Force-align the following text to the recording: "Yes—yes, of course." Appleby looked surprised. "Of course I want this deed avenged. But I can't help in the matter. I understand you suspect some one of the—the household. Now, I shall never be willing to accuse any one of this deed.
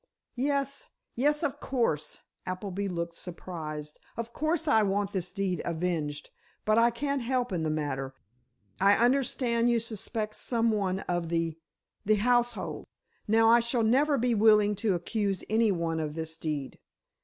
"Yes—yes, 0.33 1.43
of 1.43 1.59
course." 1.59 2.17
Appleby 2.47 2.87
looked 2.87 3.15
surprised. 3.15 3.99
"Of 4.17 4.33
course 4.33 4.67
I 4.67 4.81
want 4.81 5.13
this 5.13 5.31
deed 5.31 5.61
avenged. 5.63 6.31
But 6.65 6.79
I 6.79 6.89
can't 6.89 7.21
help 7.21 7.51
in 7.51 7.61
the 7.61 7.69
matter. 7.69 8.15
I 8.79 8.95
understand 8.95 9.69
you 9.69 9.79
suspect 9.79 10.35
some 10.35 10.71
one 10.71 11.01
of 11.01 11.29
the—the 11.29 12.15
household. 12.15 12.87
Now, 13.27 13.49
I 13.51 13.59
shall 13.59 13.83
never 13.83 14.17
be 14.17 14.33
willing 14.33 14.73
to 14.77 14.95
accuse 14.95 15.43
any 15.51 15.71
one 15.71 15.99
of 15.99 16.15
this 16.15 16.35
deed. 16.35 16.79